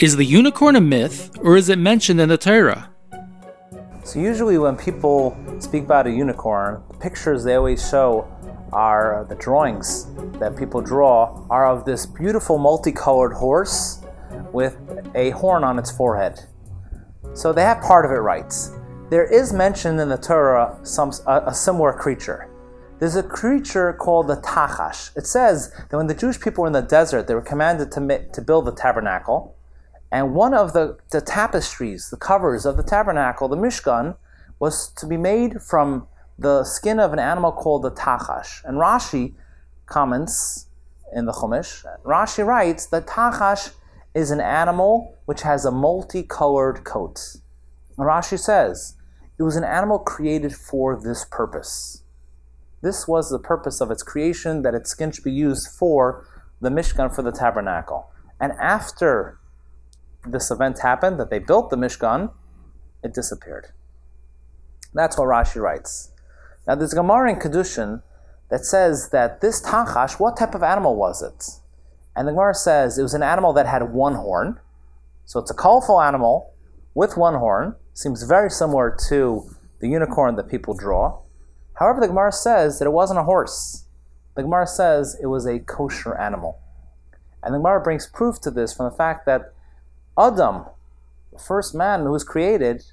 [0.00, 2.88] Is the unicorn a myth, or is it mentioned in the Torah?
[4.02, 8.26] So usually when people speak about a unicorn, the pictures they always show
[8.72, 10.06] are the drawings
[10.38, 14.00] that people draw are of this beautiful multicolored horse
[14.54, 14.78] with
[15.14, 16.46] a horn on its forehead.
[17.34, 18.54] So they have part of it right.
[19.10, 22.48] There is mentioned in the Torah some a, a similar creature.
[23.00, 25.14] There's a creature called the Tachash.
[25.14, 28.30] It says that when the Jewish people were in the desert, they were commanded to,
[28.32, 29.58] to build the tabernacle.
[30.12, 34.16] And one of the, the tapestries, the covers of the tabernacle, the Mishkan,
[34.58, 38.64] was to be made from the skin of an animal called the Tachash.
[38.64, 39.34] And Rashi
[39.86, 40.66] comments
[41.14, 43.72] in the Chumash, Rashi writes that Tachash
[44.14, 47.36] is an animal which has a multicolored coat.
[47.96, 48.96] And Rashi says,
[49.38, 52.02] it was an animal created for this purpose.
[52.82, 56.26] This was the purpose of its creation, that its skin should be used for
[56.60, 58.10] the Mishkan, for the tabernacle.
[58.40, 59.39] And after
[60.26, 62.32] this event happened, that they built the Mishkan,
[63.02, 63.68] it disappeared.
[64.92, 66.12] That's what Rashi writes.
[66.66, 68.02] Now there's a Gemara in Kedushin
[68.50, 71.60] that says that this Tachash, what type of animal was it?
[72.14, 74.58] And the Gemara says it was an animal that had one horn.
[75.24, 76.52] So it's a colorful animal
[76.94, 77.76] with one horn.
[77.94, 79.48] Seems very similar to
[79.80, 81.20] the unicorn that people draw.
[81.74, 83.86] However, the Gemara says that it wasn't a horse.
[84.34, 86.58] The Gemara says it was a kosher animal.
[87.42, 89.54] And the Gemara brings proof to this from the fact that
[90.18, 90.64] Adam,
[91.32, 92.84] the first man who was created,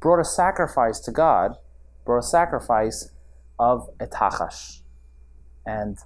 [0.00, 1.56] brought a sacrifice to God,
[2.04, 3.10] brought a sacrifice
[3.58, 4.80] of a tachash.
[5.66, 5.98] And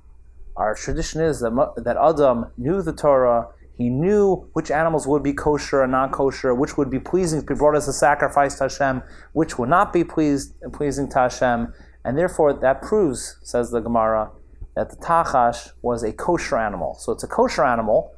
[0.56, 5.32] our tradition is that, that Adam knew the Torah, he knew which animals would be
[5.32, 8.64] kosher and non kosher, which would be pleasing to be brought as a sacrifice to
[8.64, 11.72] Hashem, which would not be pleased, pleasing to Hashem.
[12.04, 14.30] And therefore, that proves, says the Gemara,
[14.74, 16.94] that the tachash was a kosher animal.
[16.94, 18.12] So it's a kosher animal.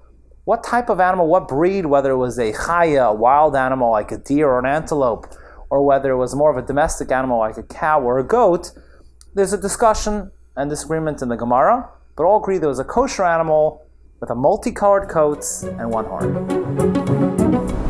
[0.45, 4.13] What type of animal, what breed, whether it was a chaya, a wild animal like
[4.13, 5.27] a deer or an antelope,
[5.71, 8.73] or whether it was more of a domestic animal like a cow or a goat,
[9.35, 13.25] there's a discussion and disagreement in the Gemara, but all agree there was a kosher
[13.25, 13.87] animal
[14.21, 17.84] with a multicolored coat and one horn.